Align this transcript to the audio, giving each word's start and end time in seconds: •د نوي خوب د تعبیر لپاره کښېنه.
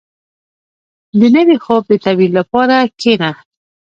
•د 1.19 1.21
نوي 1.35 1.57
خوب 1.63 1.83
د 1.87 1.91
تعبیر 2.03 2.31
لپاره 2.39 2.75
کښېنه. 2.99 3.31